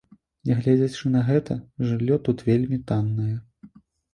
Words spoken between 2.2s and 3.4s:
тут вельмі таннае.